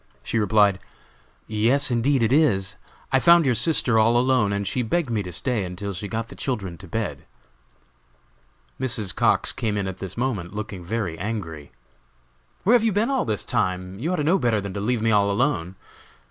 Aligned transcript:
She 0.23 0.39
replied: 0.39 0.79
"Yes 1.45 1.91
indeed 1.91 2.23
it 2.23 2.33
is! 2.33 2.75
I 3.11 3.19
found 3.19 3.45
your 3.45 3.53
sister 3.53 3.99
all 3.99 4.17
alone, 4.17 4.51
and 4.51 4.65
she 4.65 4.81
begged 4.81 5.11
me 5.11 5.21
to 5.21 5.31
stay 5.31 5.63
until 5.63 5.93
she 5.93 6.07
got 6.07 6.27
the 6.29 6.35
children 6.35 6.75
in 6.81 6.89
bed." 6.89 7.23
Mrs. 8.79 9.13
Cox 9.15 9.51
came 9.51 9.77
in 9.77 9.87
at 9.87 9.99
this 9.99 10.17
moment, 10.17 10.55
looking 10.55 10.83
very 10.83 11.19
angry. 11.19 11.71
"Where 12.63 12.73
have 12.73 12.83
you 12.83 12.91
been 12.91 13.11
all 13.11 13.25
this 13.25 13.45
time? 13.45 13.99
You 13.99 14.11
ought 14.11 14.15
to 14.15 14.23
know 14.23 14.39
better 14.39 14.59
than 14.59 14.73
to 14.73 14.79
leave 14.81 15.03
me 15.03 15.11
all 15.11 15.29
alone. 15.29 15.75